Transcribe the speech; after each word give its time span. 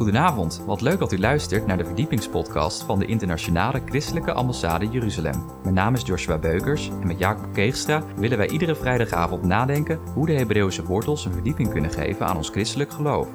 Goedenavond, 0.00 0.62
wat 0.66 0.80
leuk 0.80 0.98
dat 0.98 1.12
u 1.12 1.18
luistert 1.18 1.66
naar 1.66 1.76
de 1.76 1.84
verdiepingspodcast 1.84 2.82
van 2.82 2.98
de 2.98 3.06
Internationale 3.06 3.82
Christelijke 3.84 4.32
Ambassade 4.32 4.88
Jeruzalem. 4.88 5.44
Mijn 5.62 5.74
naam 5.74 5.94
is 5.94 6.02
Joshua 6.02 6.38
Beukers 6.38 6.88
en 6.88 7.06
met 7.06 7.18
Jacob 7.18 7.52
Keegstra 7.52 8.04
willen 8.16 8.38
wij 8.38 8.48
iedere 8.48 8.74
vrijdagavond 8.74 9.42
nadenken 9.42 9.98
hoe 10.14 10.26
de 10.26 10.32
Hebreeuwse 10.32 10.84
wortels 10.84 11.24
een 11.24 11.32
verdieping 11.32 11.70
kunnen 11.70 11.90
geven 11.90 12.26
aan 12.26 12.36
ons 12.36 12.48
christelijk 12.48 12.92
geloof. 12.92 13.28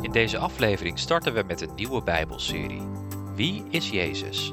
In 0.00 0.12
deze 0.12 0.38
aflevering 0.38 0.98
starten 0.98 1.34
we 1.34 1.44
met 1.46 1.60
een 1.60 1.74
nieuwe 1.76 2.02
Bijbelserie. 2.02 2.82
Wie 3.34 3.64
is 3.70 3.90
Jezus? 3.90 4.52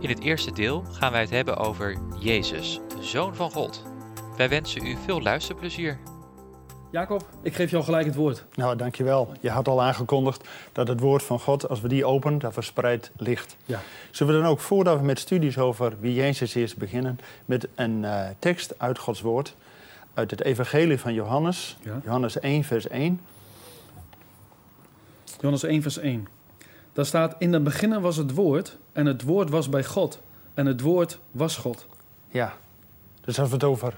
In 0.00 0.08
het 0.08 0.20
eerste 0.20 0.52
deel 0.52 0.84
gaan 0.90 1.12
wij 1.12 1.20
het 1.20 1.30
hebben 1.30 1.56
over 1.56 1.96
Jezus, 2.18 2.80
de 2.96 3.04
Zoon 3.04 3.34
van 3.34 3.50
God. 3.50 3.82
Wij 4.36 4.48
wensen 4.48 4.86
u 4.86 4.96
veel 5.04 5.22
luisterplezier. 5.22 5.98
Jacob, 6.92 7.26
ik 7.42 7.54
geef 7.54 7.70
jou 7.70 7.84
gelijk 7.84 8.06
het 8.06 8.14
woord. 8.14 8.44
Nou, 8.54 8.76
dankjewel. 8.76 9.32
Je 9.40 9.50
had 9.50 9.68
al 9.68 9.82
aangekondigd 9.82 10.48
dat 10.72 10.88
het 10.88 11.00
woord 11.00 11.22
van 11.22 11.40
God, 11.40 11.68
als 11.68 11.80
we 11.80 11.88
die 11.88 12.04
openen, 12.04 12.38
dat 12.38 12.52
verspreidt 12.52 13.10
licht. 13.16 13.56
Ja. 13.64 13.80
Zullen 14.10 14.34
we 14.34 14.40
dan 14.40 14.50
ook, 14.50 14.60
voordat 14.60 14.98
we 14.98 15.04
met 15.04 15.18
studies 15.18 15.58
over 15.58 15.92
wie 16.00 16.14
Jezus 16.14 16.56
is, 16.56 16.74
beginnen 16.74 17.18
met 17.44 17.68
een 17.74 18.02
uh, 18.02 18.24
tekst 18.38 18.74
uit 18.78 18.98
Gods 18.98 19.20
woord, 19.20 19.54
uit 20.14 20.30
het 20.30 20.42
evangelie 20.42 20.98
van 21.00 21.14
Johannes, 21.14 21.76
Ja. 21.82 22.00
Johannes 22.04 22.40
1, 22.40 22.64
vers 22.64 22.88
1. 22.88 23.20
Johannes 25.36 25.62
1, 25.62 25.82
vers 25.82 25.98
1. 25.98 26.28
Daar 26.92 27.06
staat: 27.06 27.34
In 27.38 27.52
het 27.52 27.64
begin 27.64 28.00
was 28.00 28.16
het 28.16 28.34
woord, 28.34 28.78
en 28.92 29.06
het 29.06 29.22
woord 29.22 29.50
was 29.50 29.68
bij 29.68 29.84
God, 29.84 30.20
en 30.54 30.66
het 30.66 30.80
woord 30.80 31.18
was 31.30 31.56
God. 31.56 31.86
Ja, 32.28 32.54
dus 33.20 33.38
als 33.38 33.48
we 33.48 33.54
het 33.54 33.64
over 33.64 33.94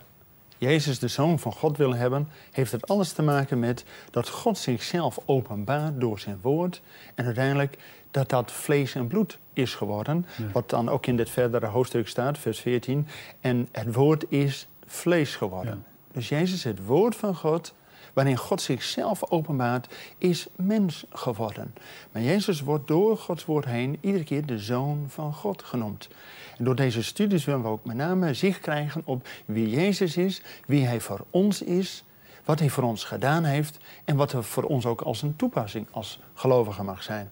Jezus, 0.58 0.98
de 0.98 1.08
Zoon 1.08 1.38
van 1.38 1.52
God, 1.52 1.76
willen 1.76 1.98
hebben, 1.98 2.28
heeft 2.50 2.72
het 2.72 2.88
alles 2.88 3.12
te 3.12 3.22
maken 3.22 3.58
met 3.58 3.84
dat 4.10 4.28
God 4.28 4.58
zichzelf 4.58 5.18
openbaart 5.24 6.00
door 6.00 6.18
zijn 6.18 6.38
woord. 6.42 6.82
En 7.14 7.24
uiteindelijk 7.24 7.78
dat 8.10 8.28
dat 8.28 8.52
vlees 8.52 8.94
en 8.94 9.06
bloed 9.06 9.38
is 9.52 9.74
geworden. 9.74 10.26
Ja. 10.36 10.44
Wat 10.52 10.70
dan 10.70 10.88
ook 10.88 11.06
in 11.06 11.16
dit 11.16 11.30
verdere 11.30 11.66
hoofdstuk 11.66 12.08
staat, 12.08 12.38
vers 12.38 12.60
14. 12.60 13.06
En 13.40 13.68
het 13.72 13.94
woord 13.94 14.24
is 14.28 14.68
vlees 14.86 15.36
geworden. 15.36 15.84
Dus 16.12 16.28
Jezus, 16.28 16.64
het 16.64 16.86
woord 16.86 17.16
van 17.16 17.34
God, 17.34 17.74
waarin 18.12 18.36
God 18.36 18.62
zichzelf 18.62 19.30
openbaart, 19.30 19.94
is 20.18 20.46
mens 20.56 21.04
geworden. 21.10 21.74
Maar 22.12 22.22
Jezus 22.22 22.60
wordt 22.60 22.88
door 22.88 23.18
Gods 23.18 23.44
woord 23.44 23.64
heen 23.64 23.98
iedere 24.00 24.24
keer 24.24 24.46
de 24.46 24.58
Zoon 24.58 25.04
van 25.08 25.34
God 25.34 25.62
genoemd. 25.62 26.08
En 26.58 26.64
door 26.64 26.76
deze 26.76 27.02
studies 27.02 27.44
willen 27.44 27.62
we 27.62 27.68
ook 27.68 27.84
met 27.84 27.96
name 27.96 28.34
zicht 28.34 28.60
krijgen 28.60 29.02
op 29.04 29.28
wie 29.44 29.70
Jezus 29.70 30.16
is, 30.16 30.42
wie 30.66 30.86
Hij 30.86 31.00
voor 31.00 31.24
ons 31.30 31.62
is, 31.62 32.04
wat 32.44 32.58
Hij 32.58 32.70
voor 32.70 32.84
ons 32.84 33.04
gedaan 33.04 33.44
heeft 33.44 33.78
en 34.04 34.16
wat 34.16 34.32
er 34.32 34.44
voor 34.44 34.62
ons 34.62 34.86
ook 34.86 35.00
als 35.00 35.22
een 35.22 35.36
toepassing 35.36 35.86
als 35.90 36.20
gelovige 36.34 36.82
mag 36.82 37.02
zijn. 37.02 37.30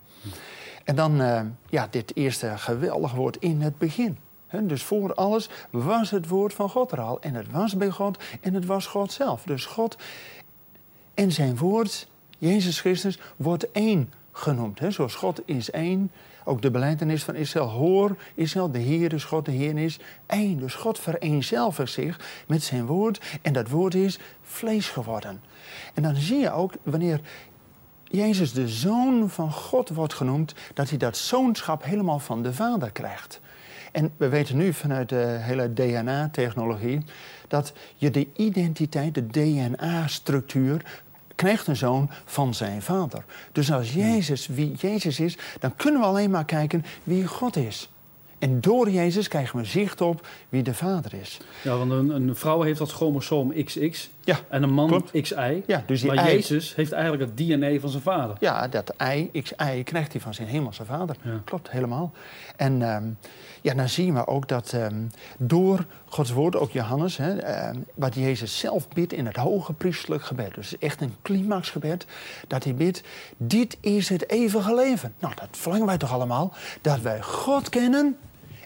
En 0.85 0.97
dan 0.97 1.21
eh, 1.21 1.41
ja, 1.69 1.87
dit 1.91 2.17
eerste 2.17 2.59
geweldige 2.59 3.17
woord 3.17 3.37
in 3.37 3.61
het 3.61 3.79
begin. 3.79 4.19
Dus 4.61 4.83
voor 4.83 5.15
alles 5.15 5.49
was 5.71 6.11
het 6.11 6.29
woord 6.29 6.55
van 6.55 6.69
God 6.69 6.93
er 6.93 7.01
al. 7.01 7.21
En 7.21 7.35
het 7.35 7.51
was 7.51 7.77
bij 7.77 7.91
God 7.91 8.19
en 8.41 8.55
het 8.55 8.67
was 8.67 8.87
God 8.87 9.13
zelf. 9.13 9.43
Dus 9.43 9.65
God 9.65 9.97
en 11.15 11.33
zijn 11.33 11.57
woord, 11.57 12.09
Jezus 12.39 12.81
Christus, 12.81 13.19
wordt 13.37 13.71
één 13.71 14.13
genoemd. 14.33 14.81
Zoals 14.89 15.15
God 15.15 15.41
is 15.45 15.71
één. 15.71 16.11
Ook 16.45 16.63
de 16.63 16.71
beleidenis 16.71 17.25
van 17.25 17.35
Israël. 17.35 17.69
Hoor, 17.69 18.17
Israël, 18.35 18.71
de 18.71 18.79
Heer 18.79 19.13
is 19.13 19.25
God, 19.25 19.45
de 19.45 19.51
Heer 19.51 19.79
is 19.79 19.99
één. 20.27 20.59
Dus 20.59 20.75
God 20.75 20.99
vereenzelvigt 20.99 21.93
zich 21.93 22.45
met 22.47 22.63
zijn 22.63 22.87
woord. 22.87 23.39
En 23.43 23.53
dat 23.53 23.69
woord 23.69 23.95
is 23.95 24.19
vlees 24.43 24.89
geworden. 24.89 25.41
En 25.95 26.03
dan 26.03 26.15
zie 26.17 26.39
je 26.39 26.53
ook, 26.53 26.73
wanneer 26.83 27.21
Jezus 28.05 28.53
de 28.53 28.69
Zoon 28.69 29.31
van 29.31 29.53
God 29.53 29.89
wordt 29.89 30.15
genoemd, 30.15 30.55
dat 30.75 30.89
hij 30.89 30.99
dat 30.99 31.17
zoonschap 31.17 31.85
helemaal 31.85 32.19
van 32.19 32.43
de 32.43 32.53
Vader 32.53 32.91
krijgt. 32.91 33.41
En 33.93 34.13
we 34.17 34.29
weten 34.29 34.57
nu 34.57 34.73
vanuit 34.73 35.09
de 35.09 35.37
hele 35.41 35.73
DNA-technologie 35.73 37.05
dat 37.49 37.73
je 37.97 38.11
de 38.11 38.29
identiteit, 38.37 39.15
de 39.15 39.27
DNA-structuur, 39.27 41.03
krijgt 41.43 41.67
een 41.67 41.77
zoon 41.77 42.11
van 42.25 42.55
zijn 42.55 42.83
vader. 42.83 43.25
Dus 43.53 43.73
als 43.73 43.93
Jezus 43.93 44.47
wie 44.47 44.75
Jezus 44.75 45.21
is, 45.21 45.39
dan 45.61 45.77
kunnen 45.77 46.01
we 46.01 46.07
alleen 46.07 46.31
maar 46.31 46.45
kijken 46.45 46.85
wie 47.05 47.27
God 47.27 47.57
is. 47.57 47.91
En 48.39 48.61
door 48.61 48.91
Jezus 48.91 49.29
krijgen 49.29 49.59
we 49.59 49.65
zicht 49.65 50.01
op 50.01 50.27
wie 50.49 50.63
de 50.63 50.75
vader 50.75 51.15
is. 51.15 51.41
Ja, 51.63 51.77
want 51.77 51.91
een, 51.91 52.11
een 52.11 52.37
vrouw 52.37 52.63
heeft 52.63 52.79
dat 52.79 52.93
chromosoom 52.93 53.65
XX 53.65 54.11
Ja, 54.25 54.39
en 54.49 54.63
een 54.63 54.73
man 54.73 54.87
klopt. 54.89 55.21
XY. 55.21 55.63
Ja, 55.67 55.83
dus 55.87 56.01
die 56.01 56.13
maar 56.13 56.25
ei- 56.25 56.35
Jezus 56.35 56.75
heeft 56.75 56.93
eigenlijk 56.93 57.23
het 57.23 57.37
DNA 57.37 57.79
van 57.79 57.89
zijn 57.91 58.03
vader. 58.03 58.37
Ja, 58.41 58.69
dat 58.69 58.89
ei, 58.97 59.31
XI, 59.43 59.83
krijgt 59.85 60.13
hij 60.13 60.21
van 60.21 60.35
zijn 60.35 60.49
hemelse 60.49 60.85
vader. 60.85 61.17
Ja. 61.23 61.41
Klopt, 61.45 61.71
helemaal. 61.71 62.13
En 62.57 62.83
ehm, 62.83 63.05
ja, 63.61 63.75
dan 63.75 63.89
zien 63.89 64.15
we 64.15 64.27
ook 64.27 64.49
dat 64.49 64.73
ehm, 64.73 65.03
door 65.39 65.85
Gods 66.05 66.31
woord, 66.33 66.57
ook 66.57 66.71
Johannes, 66.71 67.17
hè, 67.17 67.39
ehm, 67.39 67.77
wat 67.95 68.15
Jezus 68.15 68.59
zelf 68.59 68.89
bidt 68.89 69.13
in 69.13 69.27
het 69.27 69.37
hoge 69.37 69.73
priestelijk 69.73 70.23
gebed. 70.25 70.55
Dus 70.55 70.79
echt 70.79 71.01
een 71.01 71.15
climaxgebed, 71.23 72.07
dat 72.47 72.65
hij 72.65 72.75
bidt, 72.75 73.03
dit 73.37 73.77
is 73.81 74.09
het 74.09 74.31
eeuwige 74.31 74.75
leven. 74.75 75.15
Nou, 75.19 75.35
dat 75.35 75.49
verlangen 75.51 75.87
wij 75.87 75.99
toch 75.99 76.13
allemaal, 76.13 76.53
dat 76.81 77.01
wij 77.01 77.23
God 77.23 77.69
kennen 77.69 78.17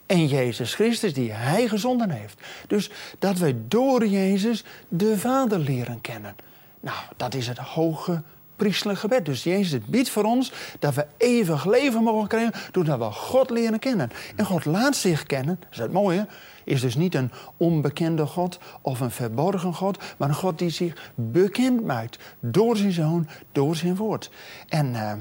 en 0.07 0.27
Jezus 0.27 0.75
Christus 0.75 1.15
die 1.15 1.33
Hij 1.33 1.69
gezonden 1.69 2.11
heeft. 2.11 2.41
Dus 2.67 2.91
dat 3.19 3.39
wij 3.39 3.57
door 3.69 4.07
Jezus 4.07 4.65
de 4.89 5.19
Vader 5.19 5.59
leren 5.59 6.01
kennen. 6.01 6.37
Nou, 6.81 6.99
dat 7.17 7.35
is 7.35 7.47
het 7.47 7.59
hoge 7.59 8.23
priestelijk 8.57 8.99
gebed. 8.99 9.25
Dus 9.25 9.43
Jezus 9.43 9.81
biedt 9.87 10.09
voor 10.09 10.25
ons 10.25 10.53
dat 10.79 10.95
we 10.95 11.07
eeuwig 11.17 11.65
leven 11.65 12.03
mogen 12.03 12.29
krijgen 12.29 12.73
doordat 12.73 12.99
we 12.99 13.05
God 13.05 13.51
leren 13.51 13.79
kennen. 13.79 14.11
En 14.37 14.45
God 14.45 14.65
laat 14.65 14.97
zich 14.97 15.23
kennen, 15.23 15.57
dat 15.61 15.69
is 15.73 15.79
het 15.79 15.93
mooie, 15.93 16.27
is 16.65 16.81
dus 16.81 16.95
niet 16.95 17.15
een 17.15 17.31
onbekende 17.57 18.27
God 18.27 18.59
of 18.81 19.01
een 19.01 19.11
verborgen 19.11 19.75
God, 19.75 19.99
maar 20.17 20.29
een 20.29 20.35
God 20.35 20.59
die 20.59 20.71
zich 20.71 21.13
bekend 21.15 21.85
maakt 21.85 22.19
door 22.41 22.77
zijn 22.77 22.93
Zoon, 22.93 23.29
door 23.53 23.77
zijn 23.77 23.97
woord. 23.97 24.31
En 24.69 24.95
eh, 24.95 25.13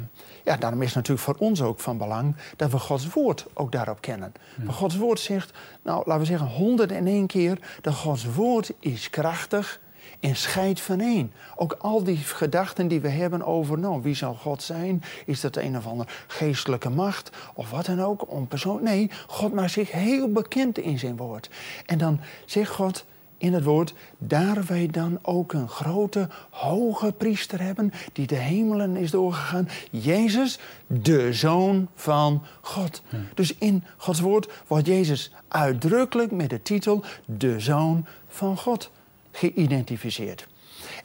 ja, 0.45 0.57
daarom 0.57 0.81
is 0.81 0.88
het 0.88 0.95
natuurlijk 0.95 1.25
voor 1.25 1.47
ons 1.47 1.61
ook 1.61 1.79
van 1.79 1.97
belang 1.97 2.35
dat 2.56 2.72
we 2.72 2.79
Gods 2.79 3.07
woord 3.07 3.45
ook 3.53 3.72
daarop 3.72 4.01
kennen. 4.01 4.33
Maar 4.63 4.73
Gods 4.73 4.97
woord 4.97 5.19
zegt, 5.19 5.57
nou 5.81 5.97
laten 6.06 6.19
we 6.19 6.25
zeggen 6.25 6.47
101 6.47 7.28
keer, 7.28 7.59
dat 7.81 7.94
Gods 7.94 8.25
woord 8.25 8.72
is 8.79 9.09
krachtig 9.09 9.79
en 10.19 10.35
scheidt 10.35 10.81
van 10.81 11.00
één. 11.00 11.31
Ook 11.55 11.73
al 11.73 12.03
die 12.03 12.17
gedachten 12.17 12.88
die 12.88 13.01
we 13.01 13.09
hebben 13.09 13.45
over, 13.45 13.79
nou, 13.79 14.01
wie 14.01 14.16
zal 14.16 14.34
God 14.34 14.63
zijn? 14.63 15.03
Is 15.25 15.41
dat 15.41 15.55
een 15.55 15.78
of 15.78 15.88
andere 15.88 16.09
geestelijke 16.28 16.89
macht? 16.89 17.29
Of 17.53 17.69
wat 17.69 17.85
dan 17.85 18.01
ook, 18.01 18.31
om 18.31 18.47
persoon? 18.47 18.84
Nee, 18.84 19.11
God 19.28 19.53
maakt 19.53 19.72
zich 19.72 19.91
heel 19.91 20.31
bekend 20.31 20.78
in 20.78 21.00
zijn 21.00 21.17
woord. 21.17 21.50
En 21.85 21.97
dan 21.97 22.19
zegt 22.45 22.72
God 22.72 23.05
in 23.38 23.53
het 23.53 23.63
woord, 23.63 23.94
daar 24.18 24.66
wij 24.66 24.88
dan 24.88 25.19
ook 25.22 25.53
een 25.53 25.69
grote, 25.69 26.29
hoge 26.50 27.12
priester 27.12 27.62
hebben, 27.62 27.94
die 28.13 28.28
de 28.28 28.35
hemelen 28.35 28.96
is 28.96 29.12
doorgegaan, 29.12 29.69
Jezus, 29.91 30.59
de 30.88 31.34
Zoon 31.34 31.88
van 31.96 32.44
God. 32.62 33.01
Dus 33.34 33.56
in 33.57 33.84
Gods 33.97 34.19
woord 34.19 34.50
wordt 34.68 34.88
Jezus 34.88 35.31
uitdrukkelijk 35.47 36.31
met 36.31 36.50
de 36.50 36.62
titel 36.62 37.03
de 37.25 37.59
Zoon 37.59 38.06
van 38.28 38.57
God 38.57 38.91
geïdentificeerd. 39.31 40.47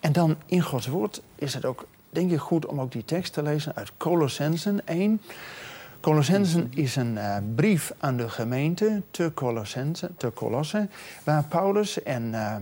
En 0.01 0.13
dan 0.13 0.37
in 0.47 0.63
Gods 0.63 0.87
woord 0.87 1.23
is 1.35 1.55
het 1.55 1.65
ook, 1.65 1.87
denk 2.11 2.31
ik, 2.31 2.39
goed 2.39 2.67
om 2.67 2.81
ook 2.81 2.93
die 2.93 3.05
tekst 3.05 3.33
te 3.33 3.43
lezen 3.43 3.75
uit 3.75 3.93
Colossensen 3.97 4.87
1. 4.87 5.21
Colossensen 6.01 6.69
is 6.75 6.97
een 6.97 7.19
eh, 7.19 7.37
brief 7.55 7.93
aan 7.99 8.17
de 8.17 8.29
gemeente 8.29 9.03
te 9.11 9.31
Colossense, 9.35 10.11
te 10.17 10.33
Colosse, 10.33 10.89
waar 11.25 11.45
Paulus 11.45 12.03
en, 12.03 12.35
eh, 12.35 12.57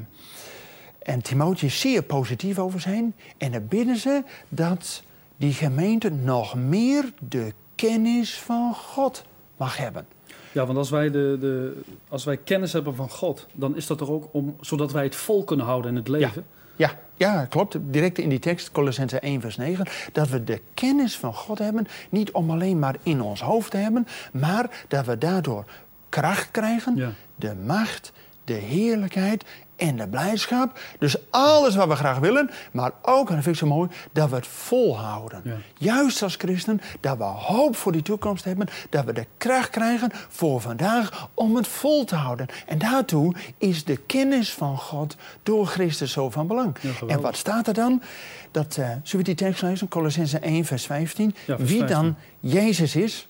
en 0.99 1.23
Timotheus 1.23 1.81
zeer 1.81 2.03
positief 2.03 2.59
over 2.59 2.81
zijn. 2.81 3.15
En 3.37 3.53
dan 3.53 3.69
bidden 3.69 3.97
ze 3.97 4.23
dat 4.49 5.03
die 5.37 5.53
gemeente 5.53 6.11
nog 6.11 6.55
meer 6.55 7.13
de 7.19 7.53
kennis 7.75 8.39
van 8.39 8.75
God 8.75 9.25
mag 9.57 9.77
hebben. 9.77 10.07
Ja, 10.53 10.67
want 10.67 10.79
als 10.79 10.91
wij, 10.91 11.11
de, 11.11 11.37
de, 11.41 11.81
als 12.09 12.25
wij 12.25 12.37
kennis 12.37 12.73
hebben 12.73 12.95
van 12.95 13.11
God, 13.11 13.47
dan 13.53 13.77
is 13.77 13.87
dat 13.87 14.01
er 14.01 14.11
ook 14.13 14.29
om, 14.33 14.57
zodat 14.61 14.93
wij 14.93 15.05
het 15.05 15.17
vol 15.17 15.45
kunnen 15.45 15.67
houden 15.67 15.91
in 15.91 15.97
het 15.97 16.09
leven. 16.09 16.45
Ja, 16.77 16.99
ja, 17.17 17.45
klopt. 17.45 17.77
Direct 17.81 18.19
in 18.19 18.29
die 18.29 18.39
tekst, 18.39 18.71
Colossense 18.73 19.19
1, 19.21 19.41
vers 19.41 19.57
9. 19.57 19.87
Dat 20.13 20.29
we 20.29 20.45
de 20.45 20.61
kennis 20.75 21.17
van 21.17 21.35
God 21.35 21.59
hebben, 21.59 21.87
niet 22.11 22.31
om 22.31 22.51
alleen 22.51 22.79
maar 22.79 22.97
in 23.03 23.21
ons 23.23 23.41
hoofd 23.43 23.71
te 23.71 23.77
hebben, 23.77 24.07
maar 24.33 24.85
dat 24.89 25.07
we 25.07 25.19
daardoor 25.19 25.65
kracht 26.09 26.51
krijgen, 26.51 26.97
Ja. 26.97 27.13
de 27.37 27.55
macht, 27.67 28.13
de 28.45 28.53
heerlijkheid 28.53 29.45
en 29.79 29.97
de 29.97 30.09
blijdschap. 30.09 30.79
Dus 30.99 31.17
alles 31.31 31.77
wat 31.77 31.89
we 31.89 31.95
graag 31.95 32.19
willen, 32.19 32.51
maar 32.73 32.93
ook, 33.03 33.29
en 33.29 33.35
dat 33.35 33.45
vind 33.45 33.55
ik 33.55 33.61
zo 33.63 33.67
mooi, 33.67 33.91
dat 34.13 34.31
we 34.31 34.37
het 34.37 34.47
volhouden. 34.47 35.41
Ja. 35.45 35.57
Juist 35.79 36.23
als 36.23 36.37
christen, 36.37 36.81
dat 37.01 37.19
we 37.19 37.25
hoop 37.25 37.77
voor 37.77 37.93
die 37.93 38.03
toekomst 38.03 38.45
hebben, 38.45 38.69
dat 38.91 39.05
we 39.05 39.13
de 39.13 39.27
kracht 39.37 39.71
krijgen 39.71 40.11
voor 40.29 40.61
vandaag 40.61 41.29
om 41.35 41.57
het 41.57 41.69
vol 41.69 42.05
te 42.05 42.15
houden. 42.15 42.47
En 42.67 42.79
daartoe 42.79 43.35
is 43.59 43.85
de 43.85 43.97
kennis 43.97 44.53
van 44.53 44.79
God 44.79 45.17
door 45.43 45.67
Christus 45.67 46.13
zo 46.13 46.31
van 46.31 46.47
belang. 46.47 46.77
Ja, 46.81 47.07
en 47.07 47.21
wat 47.21 47.37
staat 47.37 47.67
er 47.67 47.75
dan? 47.75 48.03
Dat, 48.51 48.77
eh, 48.77 48.85
zullen 49.03 49.27
we 49.27 49.35
die 49.35 49.47
tekst 49.47 49.63
lezen? 49.63 49.89
Colossense 49.89 50.39
1, 50.39 50.65
vers 50.65 50.87
15. 50.87 51.35
Ja, 51.47 51.57
vers 51.57 51.69
Wie 51.69 51.79
15. 51.79 51.97
dan 52.01 52.17
Jezus 52.41 52.97
is, 52.97 53.29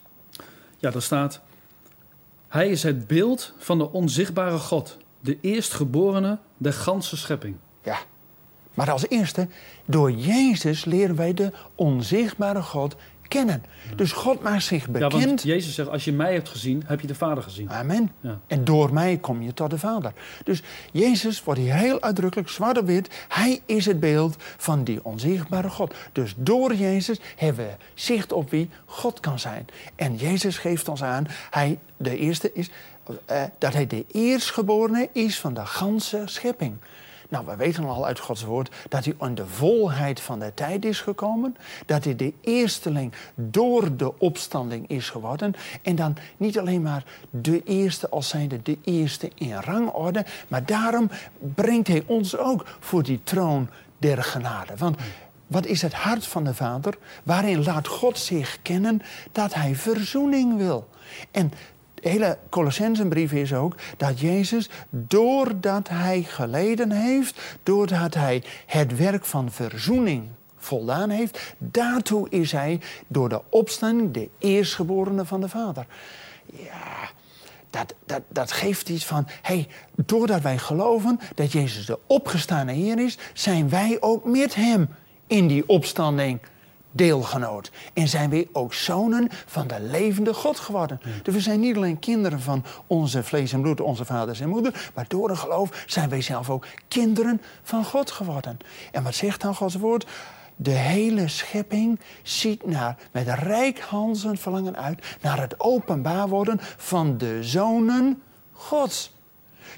Ja, 0.78 0.90
daar 0.90 1.02
staat... 1.02 1.40
Hij 2.48 2.68
is 2.68 2.82
het 2.82 3.06
beeld 3.06 3.52
van 3.58 3.78
de 3.78 3.92
onzichtbare 3.92 4.58
God. 4.58 4.96
De 5.20 5.38
eerstgeborene 5.40 6.38
der 6.56 6.72
ganse 6.72 7.16
schepping. 7.16 7.56
Ja. 7.82 7.98
Maar 8.74 8.90
als 8.90 9.08
eerste, 9.08 9.48
door 9.84 10.12
Jezus 10.12 10.84
leren 10.84 11.16
wij 11.16 11.34
de 11.34 11.52
onzichtbare 11.74 12.62
God 12.62 12.96
kennen. 13.28 13.62
Dus 13.96 14.12
God 14.12 14.42
maakt 14.42 14.62
zich 14.62 14.86
Ja, 14.86 14.92
bekend. 14.92 15.12
want 15.24 15.42
Jezus 15.42 15.74
zegt, 15.74 15.88
als 15.88 16.04
je 16.04 16.12
mij 16.12 16.32
hebt 16.32 16.48
gezien, 16.48 16.82
heb 16.86 17.00
je 17.00 17.06
de 17.06 17.14
Vader 17.14 17.42
gezien. 17.42 17.70
Amen. 17.70 18.12
Ja. 18.20 18.40
En 18.46 18.64
door 18.64 18.92
mij 18.92 19.16
kom 19.16 19.42
je 19.42 19.54
tot 19.54 19.70
de 19.70 19.78
Vader. 19.78 20.12
Dus 20.44 20.62
Jezus 20.92 21.44
wordt 21.44 21.60
hier 21.60 21.74
heel 21.74 22.02
uitdrukkelijk, 22.02 22.48
zwart 22.48 22.78
op 22.78 22.86
wit. 22.86 23.24
Hij 23.28 23.60
is 23.66 23.86
het 23.86 24.00
beeld 24.00 24.36
van 24.38 24.84
die 24.84 25.04
onzichtbare 25.04 25.70
God. 25.70 25.94
Dus 26.12 26.34
door 26.36 26.74
Jezus 26.74 27.20
hebben 27.36 27.66
we 27.66 27.72
zicht 27.94 28.32
op 28.32 28.50
wie 28.50 28.70
God 28.84 29.20
kan 29.20 29.38
zijn. 29.38 29.66
En 29.94 30.16
Jezus 30.16 30.58
geeft 30.58 30.88
ons 30.88 31.02
aan, 31.02 31.26
hij, 31.50 31.78
de 31.96 32.16
eerste 32.18 32.52
is, 32.52 32.70
eh, 33.24 33.42
dat 33.58 33.72
hij 33.72 33.86
de 33.86 34.04
eerstgeborene 34.12 35.08
is 35.12 35.40
van 35.40 35.54
de 35.54 35.66
ganse 35.66 36.22
schepping. 36.24 36.76
Nou, 37.28 37.46
we 37.46 37.56
weten 37.56 37.84
al 37.84 38.06
uit 38.06 38.18
Gods 38.18 38.44
woord 38.44 38.74
dat 38.88 39.04
hij 39.04 39.14
aan 39.18 39.34
de 39.34 39.46
volheid 39.46 40.20
van 40.20 40.38
de 40.38 40.54
tijd 40.54 40.84
is 40.84 41.00
gekomen. 41.00 41.56
Dat 41.86 42.04
hij 42.04 42.16
de 42.16 42.32
eersteling 42.40 43.12
door 43.34 43.96
de 43.96 44.18
opstanding 44.18 44.88
is 44.88 45.10
geworden. 45.10 45.54
En 45.82 45.96
dan 45.96 46.16
niet 46.36 46.58
alleen 46.58 46.82
maar 46.82 47.04
de 47.30 47.62
eerste 47.64 48.08
als 48.08 48.28
zijnde 48.28 48.62
de 48.62 48.78
eerste 48.84 49.30
in 49.34 49.54
rangorde. 49.54 50.24
Maar 50.48 50.64
daarom 50.64 51.10
brengt 51.54 51.88
hij 51.88 52.02
ons 52.06 52.36
ook 52.36 52.66
voor 52.80 53.02
die 53.02 53.20
troon 53.24 53.68
der 53.98 54.22
genade. 54.22 54.76
Want 54.76 54.96
wat 55.46 55.66
is 55.66 55.82
het 55.82 55.94
hart 55.94 56.26
van 56.26 56.44
de 56.44 56.54
Vader? 56.54 56.98
Waarin 57.22 57.64
laat 57.64 57.86
God 57.86 58.18
zich 58.18 58.58
kennen 58.62 59.02
dat 59.32 59.54
hij 59.54 59.74
verzoening 59.74 60.56
wil. 60.56 60.88
En 61.30 61.52
de 62.02 62.08
hele 62.08 62.38
Colossensenbrief 62.48 63.32
is 63.32 63.54
ook 63.54 63.74
dat 63.96 64.20
Jezus, 64.20 64.70
doordat 64.90 65.88
hij 65.88 66.22
geleden 66.22 66.90
heeft, 66.90 67.40
doordat 67.62 68.14
hij 68.14 68.42
het 68.66 68.96
werk 68.96 69.24
van 69.24 69.50
verzoening 69.50 70.22
voldaan 70.56 71.10
heeft, 71.10 71.54
daartoe 71.58 72.28
is 72.30 72.52
hij 72.52 72.80
door 73.06 73.28
de 73.28 73.40
opstanding 73.48 74.12
de 74.12 74.28
eerstgeborene 74.38 75.24
van 75.24 75.40
de 75.40 75.48
Vader. 75.48 75.86
Ja, 76.46 77.10
dat, 77.70 77.94
dat, 78.06 78.22
dat 78.28 78.52
geeft 78.52 78.88
iets 78.88 79.04
van, 79.04 79.26
hey, 79.42 79.68
doordat 79.94 80.42
wij 80.42 80.58
geloven 80.58 81.20
dat 81.34 81.52
Jezus 81.52 81.86
de 81.86 81.98
opgestane 82.06 82.72
Heer 82.72 82.98
is, 82.98 83.18
zijn 83.32 83.68
wij 83.68 83.96
ook 84.00 84.24
met 84.24 84.54
Hem 84.54 84.88
in 85.26 85.46
die 85.46 85.68
opstanding 85.68 86.40
deelgenoot. 86.90 87.70
En 87.92 88.08
zijn 88.08 88.30
wij 88.30 88.48
ook 88.52 88.74
zonen 88.74 89.28
van 89.46 89.66
de 89.66 89.80
levende 89.80 90.34
God 90.34 90.58
geworden. 90.58 91.00
Dus 91.22 91.34
we 91.34 91.40
zijn 91.40 91.60
niet 91.60 91.76
alleen 91.76 91.98
kinderen 91.98 92.40
van 92.40 92.64
onze 92.86 93.22
vlees 93.22 93.52
en 93.52 93.60
bloed, 93.60 93.80
onze 93.80 94.04
vaders 94.04 94.40
en 94.40 94.48
moeder, 94.48 94.90
maar 94.94 95.04
door 95.08 95.28
het 95.28 95.38
geloof 95.38 95.84
zijn 95.86 96.08
wij 96.08 96.20
zelf 96.20 96.50
ook 96.50 96.66
kinderen 96.88 97.42
van 97.62 97.84
God 97.84 98.10
geworden. 98.10 98.58
En 98.92 99.02
wat 99.02 99.14
zegt 99.14 99.40
dan 99.40 99.54
Gods 99.54 99.74
woord? 99.74 100.06
De 100.56 100.70
hele 100.70 101.28
schepping 101.28 102.00
ziet 102.22 102.66
naar, 102.66 102.96
met 103.10 103.28
rijkhalzen 103.28 104.36
verlangen 104.36 104.76
uit 104.76 105.16
naar 105.20 105.40
het 105.40 105.60
openbaar 105.60 106.28
worden 106.28 106.58
van 106.76 107.18
de 107.18 107.38
zonen 107.42 108.22
Gods. 108.52 109.12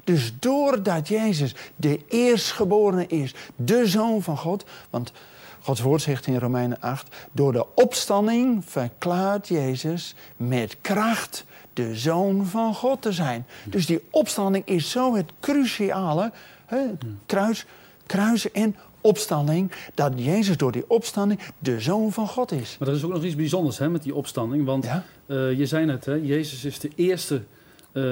Dus 0.05 0.33
doordat 0.39 1.09
Jezus 1.09 1.55
de 1.77 2.01
eerstgeborene 2.09 3.07
is, 3.07 3.35
de 3.57 3.87
zoon 3.87 4.23
van 4.23 4.37
God, 4.37 4.65
want 4.91 5.12
Gods 5.71 5.83
woord 5.83 6.03
zegt 6.03 6.27
in 6.27 6.39
Romeinen 6.39 6.81
8, 6.81 7.17
door 7.33 7.53
de 7.53 7.67
opstanding 7.75 8.65
verklaart 8.65 9.49
Jezus 9.49 10.15
met 10.37 10.77
kracht 10.81 11.45
de 11.73 11.97
zoon 11.97 12.47
van 12.47 12.75
God 12.75 13.03
te 13.03 13.13
zijn. 13.13 13.47
Dus 13.67 13.87
die 13.87 14.01
opstanding 14.11 14.67
is 14.67 14.91
zo 14.91 15.15
het 15.15 15.31
cruciale, 15.41 16.33
hè, 16.67 16.85
kruis, 17.27 17.67
kruis 18.07 18.51
en 18.51 18.77
opstanding, 19.01 19.73
dat 19.95 20.13
Jezus 20.17 20.57
door 20.57 20.73
die 20.73 20.85
opstanding 20.91 21.41
de 21.59 21.81
zoon 21.81 22.13
van 22.13 22.29
God 22.29 22.53
is. 22.53 22.77
Maar 22.79 22.89
er 22.89 22.95
is 22.95 23.05
ook 23.05 23.13
nog 23.13 23.25
iets 23.25 23.37
bijzonders 23.37 23.79
hè, 23.79 23.89
met 23.89 24.03
die 24.03 24.15
opstanding. 24.15 24.65
Want 24.65 24.85
Ja? 24.85 25.05
eh, 25.27 25.59
je 25.59 25.67
zei 25.67 25.85
net, 25.85 26.05
hè, 26.05 26.15
Jezus 26.15 26.65
is 26.65 26.79
de 26.79 26.91
eerste 26.95 27.43
eh, 27.93 28.03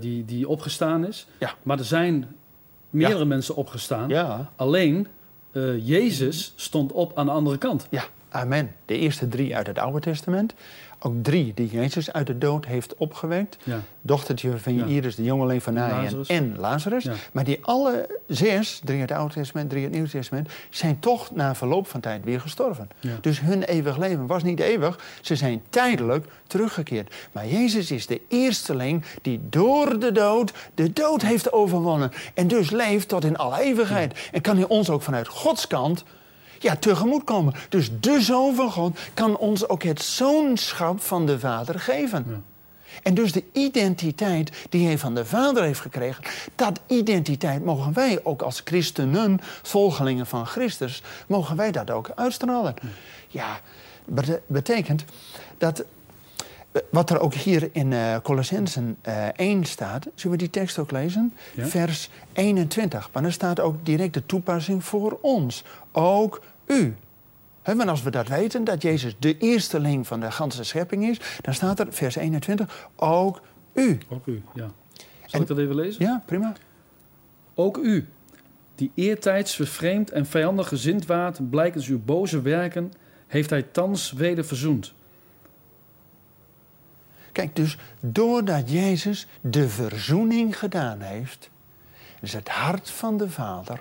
die, 0.00 0.24
die 0.24 0.48
opgestaan 0.48 1.06
is. 1.06 1.26
Ja. 1.38 1.54
Maar 1.62 1.78
er 1.78 1.84
zijn 1.84 2.36
meerdere 2.90 3.24
mensen 3.24 3.56
opgestaan. 3.56 4.10
Alleen, 4.56 5.06
Jezus 5.82 6.52
stond 6.56 6.92
op 6.92 7.18
aan 7.18 7.26
de 7.26 7.32
andere 7.32 7.58
kant. 7.58 7.86
Ja, 7.90 8.04
amen. 8.28 8.74
De 8.86 8.98
eerste 8.98 9.28
drie 9.28 9.56
uit 9.56 9.66
het 9.66 9.78
Oude 9.78 10.00
Testament. 10.00 10.54
Ook 11.06 11.14
drie 11.22 11.52
die 11.54 11.68
Jezus 11.68 12.12
uit 12.12 12.26
de 12.26 12.38
dood 12.38 12.66
heeft 12.66 12.94
opgewekt. 12.94 13.56
Ja. 13.62 13.80
Dochtertje 14.00 14.58
van 14.58 14.74
Ja. 14.74 14.84
Iris, 14.84 15.14
de 15.14 15.22
jongeling 15.22 15.62
van 15.62 15.76
en 16.26 16.58
Lazarus. 16.58 17.04
Ja. 17.04 17.12
Maar 17.32 17.44
die 17.44 17.58
alle 17.62 18.20
zes, 18.26 18.80
drie 18.84 19.00
uit 19.00 19.08
het 19.08 19.18
Oude 19.18 19.34
Testament, 19.34 19.70
drie 19.70 19.82
uit 19.82 19.90
het 19.90 20.00
Nieuwe 20.00 20.18
Testament... 20.18 20.48
zijn 20.70 20.98
toch 20.98 21.30
na 21.30 21.54
verloop 21.54 21.86
van 21.86 22.00
tijd 22.00 22.24
weer 22.24 22.40
gestorven. 22.40 22.88
Dus 23.20 23.40
hun 23.40 23.62
eeuwig 23.62 23.96
leven 23.96 24.26
was 24.26 24.42
niet 24.42 24.60
eeuwig. 24.60 24.98
Ze 25.20 25.36
zijn 25.36 25.62
tijdelijk 25.70 26.26
teruggekeerd. 26.46 27.14
Maar 27.32 27.46
Jezus 27.46 27.90
is 27.90 28.06
de 28.06 28.20
eersteling 28.28 29.04
die 29.22 29.40
door 29.50 29.98
de 29.98 30.12
dood 30.12 30.52
de 30.74 30.92
dood 30.92 31.22
heeft 31.22 31.52
overwonnen. 31.52 32.10
En 32.34 32.48
dus 32.48 32.70
leeft 32.70 33.08
tot 33.08 33.24
in 33.24 33.36
alle 33.36 33.60
eeuwigheid. 33.60 34.28
En 34.32 34.40
kan 34.40 34.56
hij 34.56 34.68
ons 34.68 34.90
ook 34.90 35.02
vanuit 35.02 35.28
Gods 35.28 35.66
kant 35.66 36.04
ja, 36.64 36.76
tegemoet 36.76 37.24
komen. 37.24 37.54
Dus 37.68 37.90
de 38.00 38.20
Zoon 38.20 38.54
van 38.54 38.70
God 38.70 38.98
kan 39.14 39.36
ons 39.36 39.68
ook 39.68 39.82
het 39.82 40.02
zoonschap 40.02 41.00
van 41.00 41.26
de 41.26 41.38
Vader 41.38 41.80
geven. 41.80 42.24
Ja. 42.28 42.40
En 43.02 43.14
dus 43.14 43.32
de 43.32 43.44
identiteit 43.52 44.66
die 44.68 44.86
hij 44.86 44.98
van 44.98 45.14
de 45.14 45.24
Vader 45.24 45.62
heeft 45.62 45.80
gekregen, 45.80 46.24
dat 46.54 46.80
identiteit 46.86 47.64
mogen 47.64 47.92
wij 47.92 48.20
ook 48.22 48.42
als 48.42 48.62
christenen, 48.64 49.40
volgelingen 49.62 50.26
van 50.26 50.46
Christus, 50.46 51.02
mogen 51.26 51.56
wij 51.56 51.70
dat 51.72 51.90
ook 51.90 52.10
uitstralen. 52.14 52.74
Ja, 53.28 53.60
bete- 54.04 54.40
betekent 54.46 55.04
dat 55.58 55.84
eh, 56.72 56.82
wat 56.90 57.10
er 57.10 57.20
ook 57.20 57.34
hier 57.34 57.68
in 57.72 57.92
eh 57.92 58.16
Colossensen 58.22 58.96
eh 59.02 59.26
1 59.36 59.64
staat, 59.64 60.06
zullen 60.14 60.36
we 60.36 60.42
die 60.42 60.50
tekst 60.50 60.78
ook 60.78 60.90
lezen? 60.90 61.34
Ja. 61.54 61.66
Vers 61.66 62.08
21. 62.32 63.08
Maar 63.12 63.22
dan 63.22 63.32
staat 63.32 63.60
ook 63.60 63.86
direct 63.86 64.14
de 64.14 64.26
toepassing 64.26 64.84
voor 64.84 65.18
ons. 65.20 65.64
Ook 65.92 66.42
u. 66.66 66.96
Hè, 67.62 67.76
want 67.76 67.88
als 67.88 68.02
we 68.02 68.10
dat 68.10 68.28
weten, 68.28 68.64
dat 68.64 68.82
Jezus 68.82 69.16
de 69.18 69.38
eersteling 69.38 70.06
van 70.06 70.20
de 70.20 70.30
ganse 70.30 70.64
schepping 70.64 71.04
is, 71.04 71.20
dan 71.40 71.54
staat 71.54 71.80
er, 71.80 71.92
vers 71.92 72.16
21, 72.16 72.88
ook 72.96 73.40
u. 73.72 73.98
Ook 74.08 74.26
u, 74.26 74.42
ja. 74.54 74.70
Zal 74.98 75.30
En- 75.30 75.40
ik 75.40 75.46
dat 75.46 75.58
even 75.58 75.74
lezen? 75.74 76.04
Ja, 76.04 76.22
prima. 76.26 76.52
Ook 77.54 77.76
u, 77.76 78.08
die 78.74 78.90
eertijds 78.94 79.54
vervreemd 79.54 80.10
en 80.10 80.26
vijandig 80.26 80.68
gezind 80.68 81.06
waart, 81.06 81.50
blijkens 81.50 81.88
uw 81.88 82.00
boze 82.04 82.42
werken, 82.42 82.92
heeft 83.26 83.50
hij 83.50 83.62
thans 83.62 84.12
weder 84.12 84.44
verzoend. 84.44 84.94
Kijk, 87.32 87.56
dus 87.56 87.76
doordat 88.00 88.70
Jezus 88.70 89.26
de 89.40 89.68
verzoening 89.68 90.58
gedaan 90.58 91.00
heeft, 91.00 91.50
is 92.20 92.32
het 92.32 92.48
hart 92.48 92.90
van 92.90 93.16
de 93.16 93.30
Vader 93.30 93.80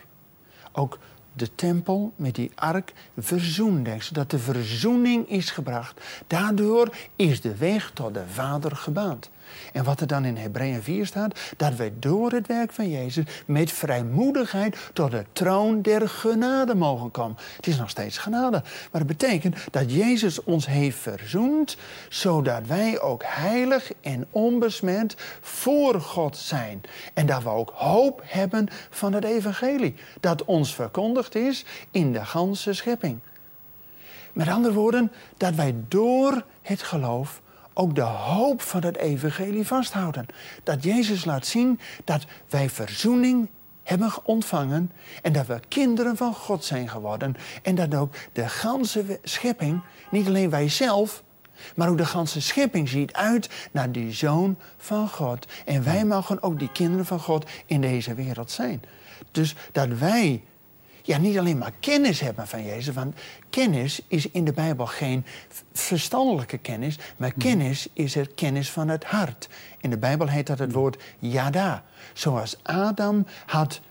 ook 0.74 1.00
de 1.34 1.56
tempel 1.56 2.14
met 2.16 2.36
die 2.36 2.52
ark 2.56 2.94
verzoende, 3.18 3.96
zodat 4.00 4.30
de 4.30 4.40
verzoening 4.40 5.30
is 5.30 5.52
gebracht. 5.52 6.02
Daardoor 6.28 6.96
is 7.16 7.42
de 7.42 7.56
weg 7.56 7.92
tot 7.94 8.14
de 8.14 8.24
Vader 8.28 8.76
gebaand. 8.76 9.30
En 9.74 9.84
wat 9.84 10.00
er 10.00 10.08
dan 10.08 10.26
in 10.26 10.38
Hebreeën 10.38 10.84
4 10.84 11.06
staat, 11.06 11.40
dat 11.58 11.76
wij 11.76 11.94
door 12.00 12.32
het 12.32 12.48
werk 12.48 12.72
van 12.72 12.90
Jezus 12.90 13.26
met 13.46 13.72
vrijmoedigheid 13.72 14.78
tot 14.94 15.12
de 15.12 15.26
troon 15.34 15.82
der 15.82 16.10
genade 16.10 16.76
mogen 16.76 17.12
komen. 17.12 17.38
Het 17.56 17.68
is 17.68 17.78
nog 17.78 17.90
steeds 17.90 18.18
genade, 18.18 18.62
maar 18.92 19.02
het 19.02 19.18
betekent 19.18 19.56
dat 19.72 19.92
Jezus 19.92 20.44
ons 20.44 20.66
heeft 20.66 20.98
verzoend, 20.98 21.78
zodat 22.10 22.68
wij 22.68 23.02
ook 23.02 23.24
heilig 23.26 23.92
en 24.02 24.26
onbesmet 24.32 25.16
voor 25.42 26.02
God 26.02 26.38
zijn. 26.38 26.82
En 27.14 27.26
dat 27.26 27.44
we 27.44 27.50
ook 27.50 27.72
hoop 27.76 28.22
hebben 28.26 28.68
van 28.90 29.14
het 29.14 29.24
evangelie, 29.24 29.96
dat 30.20 30.46
ons 30.46 30.76
verkondigd 30.76 31.36
is 31.36 31.66
in 31.92 32.14
de 32.14 32.26
ganse 32.26 32.74
schepping. 32.74 33.20
Met 34.34 34.48
andere 34.48 34.74
woorden, 34.74 35.12
dat 35.38 35.56
wij 35.56 35.76
door 35.88 36.46
het 36.62 36.82
geloof 36.82 37.42
ook 37.74 37.96
de 37.96 38.02
hoop 38.02 38.62
van 38.62 38.84
het 38.84 38.98
evangelie 38.98 39.68
vasthouden. 39.68 40.26
Dat 40.64 40.84
Jezus 40.84 41.26
laat 41.26 41.46
zien 41.46 41.80
dat 42.04 42.26
wij 42.50 42.70
verzoening 42.70 43.50
hebben 43.84 44.12
ontvangen 44.24 44.92
en 45.22 45.34
dat 45.34 45.46
we 45.46 45.60
kinderen 45.68 46.18
van 46.18 46.34
God 46.34 46.66
zijn 46.66 46.90
geworden. 46.90 47.36
En 47.64 47.76
dat 47.76 47.96
ook 47.96 48.16
de 48.32 48.50
ganse 48.50 49.20
schepping, 49.24 49.82
niet 50.12 50.28
alleen 50.28 50.50
wij 50.50 50.70
zelf, 50.70 51.24
maar 51.76 51.90
ook 51.90 51.98
de 51.98 52.06
ganse 52.06 52.42
schepping 52.42 52.90
ziet 52.90 53.14
uit 53.14 53.50
naar 53.72 53.92
die 53.92 54.12
zoon 54.12 54.58
van 54.78 55.10
God. 55.10 55.48
En 55.66 55.84
wij 55.84 56.06
mogen 56.06 56.42
ook 56.42 56.60
die 56.60 56.72
kinderen 56.72 57.06
van 57.06 57.20
God 57.20 57.50
in 57.66 57.82
deze 57.82 58.14
wereld 58.14 58.52
zijn. 58.52 58.82
Dus 59.32 59.56
dat 59.72 59.88
wij 59.88 60.44
ja, 61.06 61.18
niet 61.18 61.38
alleen 61.38 61.58
maar 61.58 61.74
kennis 61.80 62.20
hebben 62.20 62.48
van 62.48 62.64
Jezus. 62.64 62.94
Want 62.94 63.16
kennis 63.50 64.02
is 64.08 64.32
in 64.32 64.46
de 64.46 64.54
Bijbel 64.54 64.86
geen 64.86 65.26
verstandelijke 65.74 66.58
kennis, 66.58 66.98
maar 67.18 67.32
mhm. 67.36 67.40
kennis 67.40 67.88
is 67.94 68.16
het 68.16 68.34
kennis 68.34 68.72
van 68.72 68.88
het 68.88 69.04
hart. 69.04 69.50
In 69.82 69.90
de 69.90 69.98
Bijbel 69.98 70.28
heet 70.28 70.48
dat 70.48 70.60
het 70.60 70.70
mhm. 70.70 70.78
woord 70.78 71.02
yada. 71.20 71.84
Zoals 72.14 72.58
Adam 72.64 73.26
had 73.46 73.82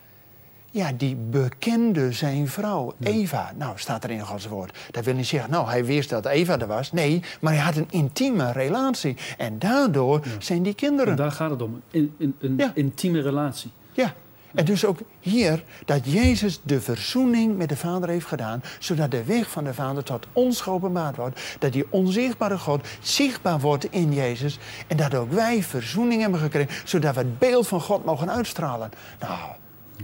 ja, 0.73 0.93
die 0.93 1.17
bekende 1.17 2.13
zijn 2.13 2.49
vrouw, 2.49 2.95
Eva. 3.01 3.53
Nou, 3.57 3.73
staat 3.79 4.05
er 4.05 4.11
in 4.11 4.21
Gods 4.21 4.47
woord. 4.47 4.79
Dat 4.91 5.05
wil 5.05 5.15
niet 5.15 5.27
zeggen, 5.27 5.51
nou, 5.51 5.69
hij 5.69 5.85
wist 5.85 6.09
dat 6.09 6.27
Eva 6.27 6.59
er 6.59 6.67
was. 6.67 6.93
Nee, 6.93 7.23
maar 7.41 7.53
hij 7.53 7.63
had 7.63 7.77
een 7.77 7.91
intieme 7.91 8.53
relatie. 8.53 9.17
En 9.39 9.59
daardoor 9.59 10.23
zijn 10.39 10.63
die 10.63 10.75
kinderen. 10.75 11.11
En 11.11 11.17
daar 11.17 11.31
gaat 11.31 11.51
het 11.51 11.63
om, 11.63 11.83
een 11.91 12.61
intieme 12.75 13.21
relatie. 13.21 13.71
Ja, 13.93 14.15
en 14.55 14.65
dus 14.65 14.85
ook 14.85 14.99
hier 15.21 15.65
dat 15.85 16.01
Jezus 16.05 16.61
de 16.63 16.81
verzoening 16.81 17.57
met 17.57 17.69
de 17.69 17.77
Vader 17.77 18.09
heeft 18.09 18.27
gedaan, 18.27 18.63
zodat 18.79 19.11
de 19.11 19.25
weg 19.25 19.51
van 19.51 19.65
de 19.65 19.75
Vader 19.75 20.05
tot 20.05 20.27
ons 20.33 20.61
geopenbaard 20.61 21.17
wordt. 21.17 21.41
Dat 21.59 21.73
die 21.73 21.87
onzichtbare 21.91 22.59
God 22.59 22.87
zichtbaar 23.01 23.61
wordt 23.61 23.85
in 23.93 24.13
Jezus. 24.13 24.59
En 24.87 24.97
dat 24.97 25.15
ook 25.15 25.33
wij 25.33 25.63
verzoening 25.63 26.21
hebben 26.21 26.41
gekregen, 26.41 26.75
zodat 26.85 27.15
we 27.15 27.21
het 27.21 27.39
beeld 27.39 27.69
van 27.69 27.81
God 27.81 28.05
mogen 28.05 28.31
uitstralen. 28.31 28.91
Nou, 29.21 29.39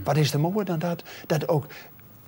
wat 0.03 0.17
is 0.17 0.33
er 0.33 0.39
mooier 0.39 0.65
dan 0.65 0.79
dat? 0.79 1.03
Dat 1.27 1.47
ook 1.47 1.65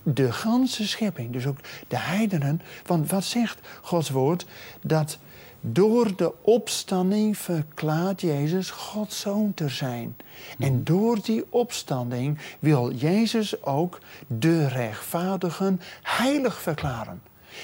de 0.04 0.32
ganse 0.32 0.88
schepping, 0.88 1.32
dus 1.32 1.46
ook 1.46 1.58
de 1.88 1.98
heidenen. 1.98 2.62
Want 2.86 3.12
wat 3.12 3.24
zegt 3.24 3.60
Gods 3.82 4.10
woord? 4.10 4.46
Dat 4.82 5.18
door 5.62 6.16
de 6.16 6.34
opstanding 6.42 7.38
verklaart 7.38 8.22
Jezus 8.22 8.70
Gods 8.70 9.20
zoon 9.20 9.54
te 9.54 9.70
zijn. 9.70 10.16
En 10.60 10.68
hmm. 10.68 10.84
door 10.84 11.20
die 11.22 11.44
opstanding 11.50 12.38
wil 12.60 12.92
Jezus 12.92 13.64
ook 13.64 14.00
de 14.28 14.68
rechtvaardigen 14.68 15.82
heilig 16.02 16.62
verklaren. 16.62 17.22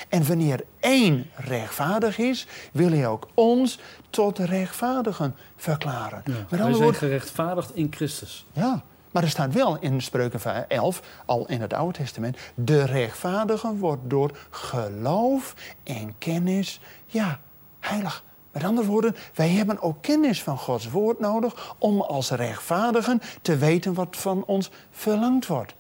En 0.10 0.27
wanneer 0.27 0.63
één 0.80 1.25
rechtvaardig 1.36 2.18
is, 2.18 2.48
wil 2.72 2.89
hij 2.89 3.08
ook 3.08 3.27
ons 3.34 3.80
tot 4.10 4.38
rechtvaardigen 4.38 5.36
verklaren. 5.56 6.24
Ja, 6.25 6.58
wij 6.58 6.74
zijn 6.74 6.94
gerechtvaardigd 6.94 7.75
in 7.75 7.88
Christus. 7.92 8.46
Ja, 8.54 8.84
maar 9.12 9.24
er 9.24 9.30
staat 9.30 9.54
wel 9.54 9.77
in 9.80 10.01
Spreuken 10.01 10.70
11, 10.70 11.01
al 11.25 11.48
in 11.48 11.62
het 11.62 11.74
Oude 11.74 11.98
Testament... 11.98 12.38
de 12.56 12.84
rechtvaardige 12.84 13.75
wordt 13.75 14.10
door 14.10 14.38
geloof 14.50 15.56
en 15.84 16.16
kennis, 16.18 16.80
ja, 17.06 17.39
heilig. 17.88 18.24
Met 18.51 18.63
andere 18.63 18.88
woorden, 18.88 19.15
wij 19.34 19.50
hebben 19.50 19.82
ook 19.82 20.01
kennis 20.01 20.44
van 20.44 20.58
Gods 20.58 20.89
woord 20.89 21.20
nodig... 21.20 21.75
om 21.77 22.01
als 22.01 22.29
rechtvaardigen 22.29 23.22
te 23.41 23.58
weten 23.58 23.94
wat 23.94 24.17
van 24.17 24.44
ons 24.46 24.70
verlangd 24.91 25.48
wordt. 25.48 25.74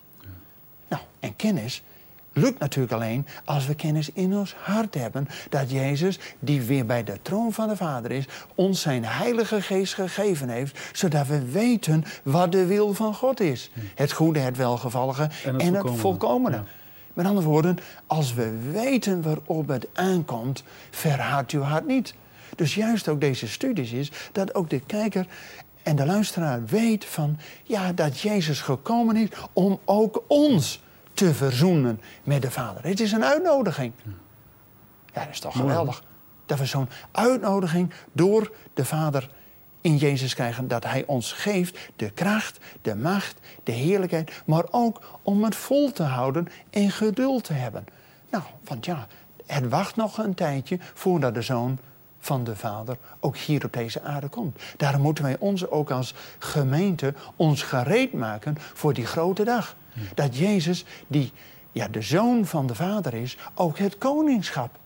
Nou, 0.87 1.01
en 1.19 1.35
kennis 1.35 1.83
lukt 2.37 2.59
natuurlijk 2.59 2.93
alleen 2.93 3.27
als 3.45 3.67
we 3.67 3.75
kennis 3.75 4.11
in 4.11 4.33
ons 4.37 4.53
hart 4.53 4.93
hebben 4.93 5.27
dat 5.49 5.71
Jezus, 5.71 6.19
die 6.39 6.61
weer 6.61 6.85
bij 6.85 7.03
de 7.03 7.19
troon 7.21 7.53
van 7.53 7.67
de 7.67 7.75
Vader 7.75 8.11
is, 8.11 8.25
ons 8.55 8.81
zijn 8.81 9.05
Heilige 9.05 9.61
Geest 9.61 9.93
gegeven 9.93 10.49
heeft, 10.49 10.97
zodat 10.97 11.27
we 11.27 11.51
weten 11.51 12.03
wat 12.23 12.51
de 12.51 12.65
wil 12.65 12.93
van 12.93 13.13
God 13.13 13.39
is. 13.39 13.69
Het 13.95 14.11
goede, 14.11 14.39
het 14.39 14.57
welgevallige 14.57 15.29
en 15.57 15.73
het, 15.73 15.89
volkomene. 15.95 16.63
Met 17.17 17.25
andere 17.25 17.47
woorden, 17.47 17.77
als 18.07 18.33
we 18.33 18.71
weten 18.71 19.21
waarop 19.21 19.67
het 19.67 19.87
aankomt, 19.93 20.63
verhaadt 20.89 21.51
uw 21.51 21.61
hart 21.61 21.87
niet. 21.87 22.13
Dus 22.55 22.75
juist 22.75 23.07
ook 23.07 23.21
deze 23.21 23.47
studies 23.47 23.91
is 23.91 24.11
dat 24.31 24.55
ook 24.55 24.69
de 24.69 24.79
kijker 24.79 25.27
en 25.83 25.95
de 25.95 26.05
luisteraar 26.05 26.65
weet 26.65 27.05
van 27.05 27.37
ja, 27.63 27.93
dat 27.93 28.19
Jezus 28.19 28.61
gekomen 28.61 29.15
is 29.15 29.29
om 29.53 29.79
ook 29.85 30.23
ons 30.27 30.81
te 31.13 31.33
verzoenen 31.33 32.01
met 32.23 32.41
de 32.41 32.51
Vader. 32.51 32.83
Het 32.83 32.99
is 32.99 33.11
een 33.11 33.25
uitnodiging. 33.25 33.93
Ja, 35.13 35.23
dat 35.23 35.29
is 35.31 35.39
toch 35.39 35.57
geweldig. 35.57 36.03
Dat 36.45 36.59
we 36.59 36.65
zo'n 36.65 36.89
uitnodiging 37.11 37.93
door 38.11 38.51
de 38.73 38.85
Vader 38.85 39.29
in 39.87 39.97
Jezus 39.97 40.33
krijgen. 40.35 40.67
Dat 40.67 40.83
Hij 40.83 41.03
ons 41.05 41.31
geeft 41.31 41.77
de 41.95 42.09
kracht, 42.09 42.59
de 42.81 42.95
macht, 42.95 43.39
de 43.63 43.71
heerlijkheid. 43.71 44.43
Maar 44.45 44.65
ook 44.71 45.19
om 45.23 45.43
het 45.43 45.55
vol 45.55 45.91
te 45.91 46.03
houden 46.03 46.47
en 46.69 46.91
geduld 46.91 47.43
te 47.43 47.53
hebben. 47.53 47.85
Nou, 48.29 48.43
want 48.63 48.85
ja, 48.85 49.07
het 49.45 49.69
wacht 49.69 49.95
nog 49.95 50.17
een 50.17 50.33
tijdje 50.33 50.79
voordat 50.93 51.33
de 51.33 51.41
Zoon 51.41 51.77
van 52.19 52.43
de 52.43 52.55
Vader 52.55 52.97
ook 53.19 53.37
hier 53.37 53.65
op 53.65 53.73
deze 53.73 54.01
aarde 54.01 54.27
komt. 54.27 54.61
Daarom 54.77 55.01
moeten 55.01 55.23
wij 55.23 55.35
ons 55.39 55.67
ook 55.67 55.91
als 55.91 56.13
gemeente 56.39 57.13
ons 57.35 57.61
gereed 57.63 58.13
maken 58.13 58.55
voor 58.59 58.93
die 58.93 59.05
grote 59.05 59.43
dag. 59.43 59.75
Dat 60.13 60.37
Jezus, 60.37 60.85
die 61.07 61.31
ja, 61.71 61.87
de 61.87 62.01
zoon 62.01 62.45
van 62.45 62.67
de 62.67 62.75
Vader 62.75 63.13
is, 63.13 63.37
ook 63.55 63.77
het 63.77 63.97
koningschap 63.97 64.77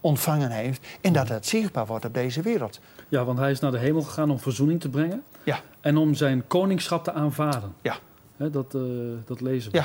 ontvangen 0.00 0.50
heeft. 0.50 0.86
En 1.00 1.12
dat 1.12 1.28
het 1.28 1.46
zichtbaar 1.46 1.86
wordt 1.86 2.04
op 2.04 2.14
deze 2.14 2.42
wereld. 2.42 2.80
Ja, 3.10 3.24
want 3.24 3.38
hij 3.38 3.50
is 3.50 3.60
naar 3.60 3.70
de 3.70 3.78
hemel 3.78 4.02
gegaan 4.02 4.30
om 4.30 4.38
verzoening 4.38 4.80
te 4.80 4.88
brengen. 4.88 5.22
Ja. 5.42 5.60
En 5.80 5.96
om 5.96 6.14
zijn 6.14 6.46
koningschap 6.46 7.04
te 7.04 7.12
aanvaarden. 7.12 7.74
Ja. 7.82 7.98
dat, 8.36 8.74
uh, 8.74 8.82
dat 9.24 9.40
lezen 9.40 9.72
we. 9.72 9.78
Ja, 9.78 9.84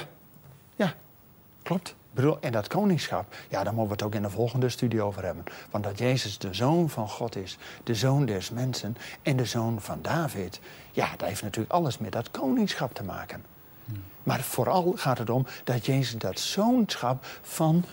ja. 0.76 0.94
klopt. 1.64 1.96
En 2.40 2.52
dat 2.52 2.68
koningschap, 2.68 3.36
ja, 3.50 3.64
daar 3.64 3.74
moeten 3.74 3.84
we 3.84 3.92
het 3.92 4.04
ook 4.04 4.16
in 4.16 4.22
de 4.22 4.30
volgende 4.30 4.70
studie 4.70 5.02
over 5.02 5.24
hebben. 5.24 5.44
Want 5.72 5.84
dat 5.84 6.00
Jezus 6.00 6.38
de 6.38 6.54
zoon 6.54 6.90
van 6.90 7.10
God 7.10 7.36
is, 7.36 7.58
de 7.84 7.96
zoon 7.96 8.26
des 8.26 8.50
mensen 8.50 8.98
en 9.22 9.38
de 9.38 9.46
zoon 9.46 9.82
van 9.82 10.00
David. 10.02 10.60
Ja, 10.92 11.10
dat 11.18 11.28
heeft 11.28 11.42
natuurlijk 11.42 11.74
alles 11.74 11.98
met 11.98 12.12
dat 12.12 12.32
koningschap 12.32 12.94
te 12.94 13.04
maken. 13.04 13.44
Maar 14.24 14.42
vooral 14.42 14.94
gaat 14.96 15.18
het 15.18 15.30
om 15.30 15.46
dat 15.64 15.86
Jezus 15.86 16.20
dat 16.20 16.40
zoonschap 16.40 17.26
van 17.42 17.86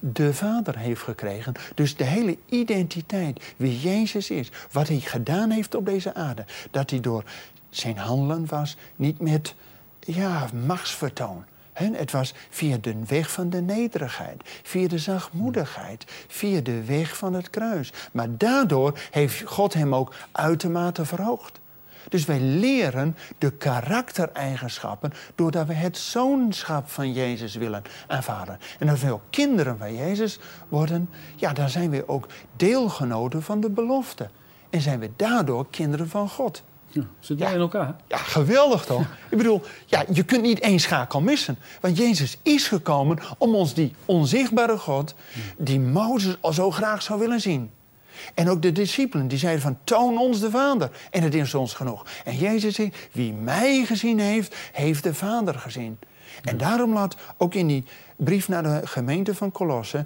de 0.00 0.34
Vader 0.34 0.78
heeft 0.78 1.02
gekregen. 1.02 1.52
Dus 1.74 1.96
de 1.96 2.04
hele 2.04 2.38
identiteit, 2.48 3.54
wie 3.56 3.80
Jezus 3.80 4.30
is, 4.30 4.50
wat 4.72 4.88
hij 4.88 5.00
gedaan 5.00 5.50
heeft 5.50 5.74
op 5.74 5.86
deze 5.86 6.14
aarde. 6.14 6.44
Dat 6.70 6.90
hij 6.90 7.00
door 7.00 7.24
zijn 7.70 7.98
handelen 7.98 8.46
was, 8.46 8.76
niet 8.96 9.20
met 9.20 9.54
ja, 10.00 10.48
machtsvertoon. 10.66 11.44
Het 11.72 12.10
was 12.10 12.34
via 12.50 12.76
de 12.80 12.94
weg 13.06 13.30
van 13.30 13.50
de 13.50 13.60
nederigheid, 13.60 14.42
via 14.62 14.88
de 14.88 14.98
zachtmoedigheid, 14.98 16.04
via 16.28 16.60
de 16.60 16.84
weg 16.84 17.16
van 17.16 17.34
het 17.34 17.50
kruis. 17.50 17.92
Maar 18.12 18.36
daardoor 18.36 18.98
heeft 19.10 19.42
God 19.42 19.74
hem 19.74 19.94
ook 19.94 20.14
uitermate 20.32 21.04
verhoogd. 21.04 21.59
Dus 22.08 22.24
wij 22.24 22.40
leren 22.40 23.16
de 23.38 23.50
karaktereigenschappen 23.50 25.12
doordat 25.34 25.66
we 25.66 25.74
het 25.74 25.98
zoonschap 25.98 26.88
van 26.88 27.12
Jezus 27.12 27.54
willen 27.54 27.82
aanvaarden. 28.06 28.58
En 28.78 28.88
als 28.88 29.00
we 29.00 29.12
ook 29.12 29.22
kinderen 29.30 29.78
van 29.78 29.94
Jezus 29.94 30.38
worden, 30.68 31.10
ja, 31.36 31.52
dan 31.52 31.68
zijn 31.68 31.90
we 31.90 32.08
ook 32.08 32.26
deelgenoten 32.56 33.42
van 33.42 33.60
de 33.60 33.70
belofte. 33.70 34.28
En 34.70 34.80
zijn 34.80 34.98
we 34.98 35.10
daardoor 35.16 35.66
kinderen 35.70 36.08
van 36.08 36.28
God. 36.28 36.62
Ja, 36.92 37.02
zit 37.20 37.38
jij 37.38 37.52
in 37.52 37.60
elkaar? 37.60 37.96
Ja, 38.08 38.16
geweldig 38.16 38.84
toch? 38.84 39.00
Ik 39.28 39.36
bedoel, 39.36 39.62
ja, 39.86 40.04
je 40.12 40.22
kunt 40.22 40.42
niet 40.42 40.60
één 40.60 40.80
schakel 40.80 41.20
missen. 41.20 41.58
Want 41.80 41.96
Jezus 41.96 42.38
is 42.42 42.68
gekomen 42.68 43.18
om 43.38 43.54
ons 43.54 43.74
die 43.74 43.94
onzichtbare 44.04 44.78
God, 44.78 45.14
die 45.58 45.80
Mozes 45.80 46.36
al 46.40 46.52
zo 46.52 46.70
graag 46.70 47.02
zou 47.02 47.18
willen 47.18 47.40
zien. 47.40 47.70
En 48.34 48.48
ook 48.48 48.62
de 48.62 48.72
discipelen, 48.72 49.28
die 49.28 49.38
zeiden 49.38 49.62
van, 49.62 49.78
toon 49.84 50.18
ons 50.18 50.40
de 50.40 50.50
Vader. 50.50 50.90
En 51.10 51.22
het 51.22 51.34
is 51.34 51.54
ons 51.54 51.74
genoeg. 51.74 52.06
En 52.24 52.36
Jezus 52.36 52.74
zei, 52.74 52.92
wie 53.12 53.32
mij 53.32 53.84
gezien 53.84 54.18
heeft, 54.18 54.56
heeft 54.72 55.02
de 55.02 55.14
Vader 55.14 55.54
gezien. 55.54 55.98
En 56.42 56.56
daarom 56.56 56.92
laat 56.92 57.16
ook 57.36 57.54
in 57.54 57.66
die 57.66 57.84
brief 58.16 58.48
naar 58.48 58.62
de 58.62 58.80
gemeente 58.84 59.34
van 59.34 59.52
Colosse 59.52 60.04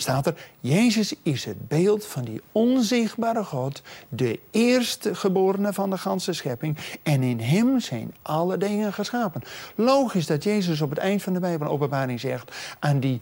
staat 0.00 0.26
er, 0.26 0.34
Jezus 0.60 1.14
is 1.22 1.44
het 1.44 1.68
beeld 1.68 2.06
van 2.06 2.24
die 2.24 2.40
onzichtbare 2.52 3.44
God, 3.44 3.82
de 4.08 4.40
eerste 4.50 5.14
geborene 5.14 5.72
van 5.72 5.90
de 5.90 5.98
ganse 5.98 6.32
schepping. 6.32 6.76
En 7.02 7.22
in 7.22 7.40
hem 7.40 7.80
zijn 7.80 8.14
alle 8.22 8.58
dingen 8.58 8.92
geschapen. 8.92 9.42
Logisch 9.74 10.26
dat 10.26 10.44
Jezus 10.44 10.80
op 10.80 10.90
het 10.90 10.98
eind 10.98 11.22
van 11.22 11.32
de 11.32 11.40
Bijbel 11.40 11.68
openbaring 11.68 12.20
zegt 12.20 12.76
aan 12.78 13.00
die 13.00 13.20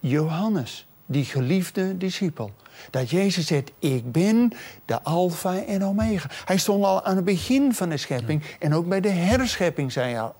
Johannes, 0.00 0.86
die 1.06 1.24
geliefde 1.24 1.96
discipel. 1.96 2.52
Dat 2.90 3.10
Jezus 3.10 3.46
zegt, 3.46 3.70
ik 3.78 4.12
ben 4.12 4.52
de 4.84 5.02
alfa 5.02 5.64
en 5.64 5.84
omega. 5.84 6.28
Hij 6.44 6.58
stond 6.58 6.84
al 6.84 7.04
aan 7.04 7.16
het 7.16 7.24
begin 7.24 7.74
van 7.74 7.88
de 7.88 7.96
schepping. 7.96 8.42
En 8.58 8.74
ook 8.74 8.88
bij 8.88 9.00
de 9.00 9.08
herschepping 9.08 9.92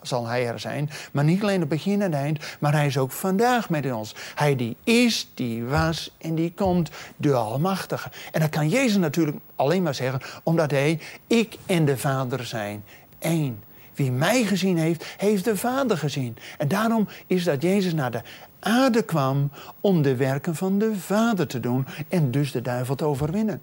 zal 0.03 0.27
hij 0.27 0.47
er 0.47 0.61
zijn. 0.61 0.91
Maar 1.13 1.25
niet 1.25 1.43
alleen 1.43 1.61
het 1.61 1.69
begin 1.69 2.03
en 2.03 2.13
het 2.13 2.21
eind. 2.21 2.39
Maar 2.61 2.73
hij 2.73 2.87
is 2.87 2.99
ook 2.99 3.11
vandaag 3.13 3.71
met 3.71 3.93
ons. 3.93 4.15
Hij 4.35 4.57
die 4.57 4.77
is, 4.85 5.29
die 5.35 5.65
was 5.65 6.15
en 6.19 6.35
die 6.35 6.53
komt. 6.53 6.91
De 7.17 7.35
Almachtige. 7.35 8.11
En 8.33 8.41
dat 8.41 8.51
kan 8.51 8.69
Jezus 8.69 8.97
natuurlijk 8.97 9.37
alleen 9.57 9.83
maar 9.83 9.95
zeggen. 9.95 10.21
Omdat 10.43 10.71
hij, 10.71 11.01
ik 11.27 11.57
en 11.67 11.85
de 11.85 11.97
Vader 11.97 12.45
zijn 12.45 12.85
één. 13.19 13.63
Wie 13.95 14.13
mij 14.13 14.45
gezien 14.45 14.79
heeft, 14.79 15.05
heeft 15.17 15.45
de 15.45 15.57
Vader 15.57 15.99
gezien. 15.99 16.37
En 16.59 16.69
daarom 16.69 17.09
is 17.27 17.45
dat 17.45 17.63
Jezus 17.63 17.95
naar 17.95 18.11
de 18.11 18.23
aarde 18.61 19.03
kwam 19.03 19.51
om 19.81 20.03
de 20.03 20.17
werken 20.17 20.55
van 20.55 20.79
de 20.79 20.97
Vader 20.97 21.47
te 21.47 21.61
doen 21.61 21.87
en 22.09 22.31
dus 22.31 22.53
de 22.53 22.63
duivel 22.63 22.95
te 22.95 23.05
overwinnen. 23.05 23.61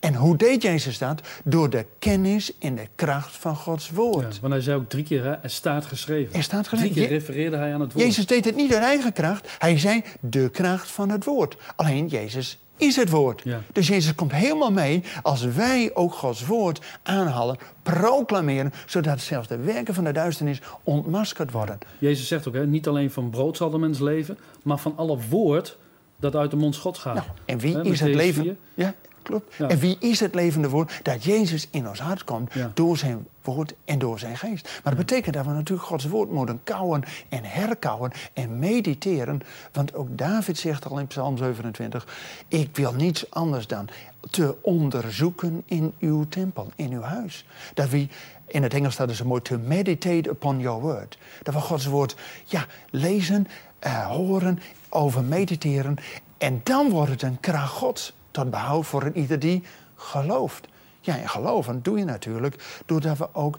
En 0.00 0.14
hoe 0.14 0.36
deed 0.36 0.62
Jezus 0.62 0.98
dat? 0.98 1.20
Door 1.44 1.70
de 1.70 1.86
kennis 1.98 2.58
en 2.58 2.74
de 2.74 2.86
kracht 2.94 3.36
van 3.36 3.56
Gods 3.56 3.90
woord. 3.90 4.34
Ja, 4.34 4.40
want 4.40 4.52
hij 4.52 4.62
zei 4.62 4.76
ook 4.76 4.88
drie 4.88 5.04
keer, 5.04 5.24
hè, 5.24 5.32
er 5.32 5.50
staat 5.50 5.86
geschreven. 5.86 6.34
Er 6.34 6.42
staat 6.42 6.68
geschreven. 6.68 6.94
Drie 6.94 7.06
keer 7.06 7.16
refereerde 7.18 7.56
hij 7.56 7.74
aan 7.74 7.80
het 7.80 7.92
woord. 7.92 8.04
Jezus 8.04 8.26
deed 8.26 8.44
het 8.44 8.56
niet 8.56 8.74
uit 8.74 8.82
eigen 8.82 9.12
kracht. 9.12 9.48
Hij 9.58 9.78
zei 9.78 10.02
de 10.20 10.48
kracht 10.48 10.90
van 10.90 11.08
het 11.08 11.24
woord. 11.24 11.56
Alleen 11.76 12.06
Jezus 12.06 12.58
is 12.80 12.96
het 12.96 13.10
woord. 13.10 13.40
Ja. 13.44 13.60
Dus 13.72 13.86
Jezus 13.88 14.14
komt 14.14 14.32
helemaal 14.32 14.72
mee 14.72 15.02
als 15.22 15.42
wij 15.44 15.90
ook 15.94 16.14
Gods 16.14 16.46
woord 16.46 16.80
aanhalen, 17.02 17.56
proclameren, 17.82 18.72
zodat 18.86 19.20
zelfs 19.20 19.48
de 19.48 19.56
werken 19.56 19.94
van 19.94 20.04
de 20.04 20.12
duisternis 20.12 20.60
ontmaskerd 20.84 21.50
worden. 21.50 21.78
Jezus 21.98 22.28
zegt 22.28 22.48
ook, 22.48 22.54
hè, 22.54 22.66
niet 22.66 22.88
alleen 22.88 23.10
van 23.10 23.30
brood 23.30 23.56
zal 23.56 23.70
de 23.70 23.78
mens 23.78 23.98
leven, 23.98 24.38
maar 24.62 24.78
van 24.78 24.92
alle 24.96 25.18
woord 25.28 25.76
dat 26.16 26.36
uit 26.36 26.50
de 26.50 26.56
mond 26.56 26.76
Gods 26.76 26.98
gaat. 26.98 27.14
Nou, 27.14 27.26
en 27.44 27.58
wie 27.58 27.80
is 27.82 28.00
het 28.00 28.14
leven? 28.14 28.42
4. 28.42 28.56
Ja, 28.74 28.94
klopt. 29.22 29.54
Ja. 29.54 29.68
En 29.68 29.78
wie 29.78 29.96
is 30.00 30.20
het 30.20 30.34
levende 30.34 30.68
woord? 30.68 31.00
Dat 31.02 31.24
Jezus 31.24 31.68
in 31.70 31.88
ons 31.88 32.00
hart 32.00 32.24
komt 32.24 32.52
Ja. 32.54 32.70
door 32.74 32.96
zijn 32.96 33.26
woord 33.42 33.74
en 33.84 33.98
door 33.98 34.18
zijn 34.18 34.36
geest. 34.36 34.64
Maar 34.64 34.96
dat 34.96 35.06
betekent 35.06 35.34
dat 35.34 35.46
we 35.46 35.52
natuurlijk 35.52 35.88
Gods 35.88 36.04
woord 36.04 36.30
moeten 36.30 36.60
kouwen 36.64 37.02
en 37.28 37.44
herkauwen 37.44 38.12
en 38.32 38.58
mediteren. 38.58 39.40
Want 39.72 39.94
ook 39.94 40.18
David 40.18 40.58
zegt 40.58 40.90
al 40.90 40.98
in 40.98 41.06
Psalm 41.06 41.36
27: 41.36 42.06
Ik 42.48 42.76
wil 42.76 42.92
niets 42.92 43.30
anders 43.30 43.66
dan 43.66 43.88
te 44.30 44.56
onderzoeken 44.62 45.62
in 45.66 45.94
uw 45.98 46.28
tempel, 46.28 46.70
in 46.76 46.92
uw 46.92 47.02
huis. 47.02 47.44
Dat 47.74 47.88
we 47.88 48.08
in 48.46 48.62
het 48.62 48.74
Engels 48.74 48.94
staat 48.94 49.08
het 49.08 49.16
zo 49.16 49.24
mooi, 49.24 49.42
to 49.42 49.58
meditate 49.58 50.30
upon 50.30 50.60
your 50.60 50.80
word. 50.80 51.18
Dat 51.42 51.54
we 51.54 51.60
Gods 51.60 51.86
woord 51.86 52.16
ja, 52.44 52.66
lezen, 52.90 53.46
eh, 53.78 54.06
horen, 54.06 54.58
over 54.88 55.24
mediteren. 55.24 55.96
En 56.38 56.60
dan 56.64 56.90
wordt 56.90 57.10
het 57.10 57.22
een 57.22 57.40
kracht 57.40 57.72
Gods 57.72 58.12
tot 58.30 58.50
behoud 58.50 58.86
voor 58.86 59.02
een 59.02 59.18
ieder 59.18 59.38
die 59.38 59.62
gelooft. 59.94 60.68
Ja, 61.00 61.18
en 61.18 61.28
geloven 61.28 61.82
doe 61.82 61.98
je 61.98 62.04
natuurlijk 62.04 62.82
doordat 62.86 63.18
we 63.18 63.28
ook 63.32 63.58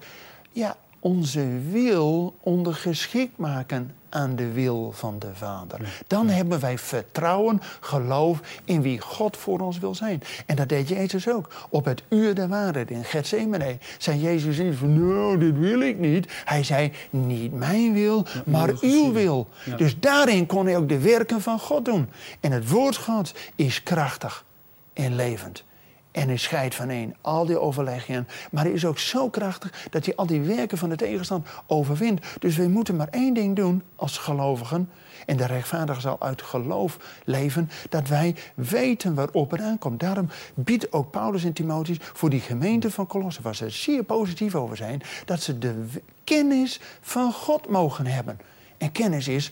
ja, 0.51 0.77
onze 0.99 1.59
wil 1.69 2.35
ondergeschikt 2.39 3.37
maken 3.37 3.95
aan 4.09 4.35
de 4.35 4.51
wil 4.51 4.91
van 4.91 5.19
de 5.19 5.29
Vader. 5.33 6.03
Dan 6.07 6.27
hebben 6.27 6.59
wij 6.59 6.77
vertrouwen, 6.77 7.61
geloof 7.79 8.39
in 8.63 8.81
wie 8.81 8.99
God 8.99 9.37
voor 9.37 9.59
ons 9.59 9.79
wil 9.79 9.95
zijn. 9.95 10.23
En 10.45 10.55
dat 10.55 10.69
deed 10.69 10.87
Jezus 10.87 11.29
ook. 11.29 11.67
Op 11.69 11.85
het 11.85 12.03
uur 12.09 12.35
der 12.35 12.47
waarheid 12.47 12.91
in 12.91 13.03
Gethsemane 13.03 13.77
zei 13.97 14.19
Jezus 14.19 14.57
niet 14.57 14.75
van, 14.75 15.07
nou, 15.07 15.37
dit 15.37 15.57
wil 15.57 15.81
ik 15.81 15.99
niet. 15.99 16.31
Hij 16.45 16.63
zei, 16.63 16.91
niet 17.09 17.53
mijn 17.53 17.93
wil, 17.93 18.25
maar 18.45 18.69
uw 18.81 19.11
wil. 19.11 19.47
Ja. 19.65 19.75
Dus 19.75 19.99
daarin 19.99 20.45
kon 20.45 20.65
hij 20.65 20.77
ook 20.77 20.89
de 20.89 20.99
werken 20.99 21.41
van 21.41 21.59
God 21.59 21.85
doen. 21.85 22.09
En 22.39 22.51
het 22.51 22.69
woord 22.69 22.97
God 22.97 23.33
is 23.55 23.83
krachtig 23.83 24.45
en 24.93 25.15
levend. 25.15 25.63
En 26.11 26.27
hij 26.27 26.37
scheidt 26.37 26.75
van 26.75 26.89
één 26.89 27.15
al 27.21 27.45
die 27.45 27.59
overleggingen. 27.59 28.27
Maar 28.51 28.63
hij 28.63 28.73
is 28.73 28.85
ook 28.85 28.99
zo 28.99 29.29
krachtig 29.29 29.87
dat 29.89 30.05
hij 30.05 30.15
al 30.15 30.25
die 30.25 30.41
werken 30.41 30.77
van 30.77 30.89
de 30.89 30.95
tegenstand 30.95 31.47
overwint. 31.67 32.21
Dus 32.39 32.55
we 32.55 32.67
moeten 32.67 32.95
maar 32.95 33.07
één 33.11 33.33
ding 33.33 33.55
doen 33.55 33.83
als 33.95 34.17
gelovigen. 34.17 34.89
En 35.25 35.37
de 35.37 35.45
rechtvaardige 35.45 36.01
zal 36.01 36.21
uit 36.21 36.41
geloof 36.41 36.97
leven. 37.25 37.69
Dat 37.89 38.07
wij 38.07 38.35
weten 38.55 39.13
waarop 39.13 39.51
het 39.51 39.61
aankomt. 39.61 39.99
Daarom 39.99 40.29
biedt 40.53 40.93
ook 40.93 41.11
Paulus 41.11 41.43
en 41.43 41.53
Timotheus 41.53 41.97
voor 41.99 42.29
die 42.29 42.39
gemeente 42.39 42.91
van 42.91 43.07
Colosse, 43.07 43.41
waar 43.41 43.55
ze 43.55 43.69
zeer 43.69 44.03
positief 44.03 44.55
over 44.55 44.77
zijn, 44.77 45.01
dat 45.25 45.41
ze 45.41 45.57
de 45.57 45.87
kennis 46.23 46.79
van 47.01 47.33
God 47.33 47.69
mogen 47.69 48.05
hebben. 48.05 48.39
En 48.77 48.91
kennis 48.91 49.27
is 49.27 49.51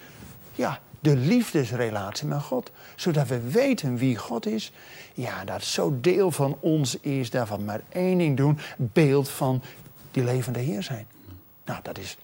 ja, 0.55 0.79
de 0.99 1.15
liefdesrelatie 1.15 2.27
met 2.27 2.41
God. 2.41 2.71
Zodat 2.95 3.27
we 3.27 3.49
weten 3.49 3.97
wie 3.97 4.17
God 4.17 4.45
is. 4.45 4.71
Ja, 5.13 5.45
dat 5.45 5.63
zo 5.63 5.97
deel 6.01 6.31
van 6.31 6.57
ons 6.59 6.99
is. 6.99 7.29
Daarvan 7.29 7.65
maar 7.65 7.81
één 7.89 8.17
ding 8.17 8.37
doen. 8.37 8.57
Beeld 8.77 9.29
van 9.29 9.61
die 10.11 10.23
levende 10.23 10.59
Heer 10.59 10.83
zijn. 10.83 11.05
Nou, 11.65 11.79
dat 11.83 11.97
is 11.97 12.17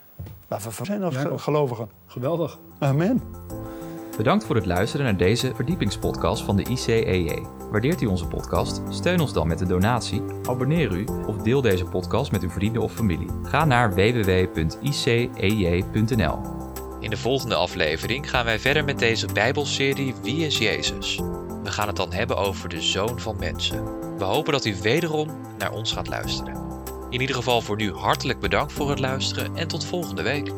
waar 0.48 0.62
we 0.62 0.72
voor 0.72 0.86
zijn 0.86 1.04
als 1.04 1.16
gelovigen. 1.36 1.90
Geweldig. 2.08 2.58
Amen. 2.80 3.22
Bedankt 4.18 4.46
voor 4.46 4.56
het 4.56 4.66
luisteren 4.66 5.06
naar 5.06 5.18
deze 5.18 5.56
verdiepingspodcast 5.56 6.44
van 6.44 6.56
de 6.56 6.64
ICEJ. 6.64 7.46
Waardeert 7.72 8.02
u 8.02 8.06
onze 8.06 8.28
podcast? 8.28 8.82
Steun 8.90 9.20
ons 9.20 9.34
dan 9.34 9.48
met 9.48 9.62
een 9.62 9.68
donatie, 9.68 10.22
abonneer 10.44 10.92
u 10.92 11.06
of 11.28 11.38
deel 11.38 11.62
deze 11.62 11.86
podcast 11.86 12.32
met 12.32 12.42
uw 12.44 12.50
vrienden 12.50 12.82
of 12.82 12.94
familie. 12.94 13.28
Ga 13.44 13.66
naar 13.66 13.94
www.icej.nl. 13.94 14.66
In 17.06 17.12
de 17.12 17.18
volgende 17.18 17.56
aflevering 17.56 18.30
gaan 18.30 18.46
wij 18.46 18.60
verder 18.60 18.84
met 18.84 19.00
deze 19.00 19.28
Bijbelserie 19.34 20.16
Wie 20.22 20.46
is 20.46 20.58
Jezus? 20.58 21.16
We 21.64 21.72
gaan 21.72 21.88
het 21.88 21.96
dan 21.96 22.14
hebben 22.14 22.38
over 22.38 22.70
de 22.70 22.82
Zoon 22.82 23.20
van 23.20 23.36
Mensen. 23.40 23.84
We 24.18 24.24
hopen 24.24 24.52
dat 24.52 24.66
u 24.66 24.76
wederom 24.82 25.30
naar 25.58 25.72
ons 25.72 25.92
gaat 25.92 26.08
luisteren. 26.08 26.56
In 27.10 27.22
ieder 27.22 27.36
geval 27.36 27.62
voor 27.62 27.76
nu 27.76 27.94
hartelijk 27.94 28.40
bedankt 28.40 28.74
voor 28.74 28.90
het 28.90 29.00
luisteren 29.00 29.56
en 29.56 29.68
tot 29.68 29.86
volgende 29.86 30.22
week. 30.22 30.52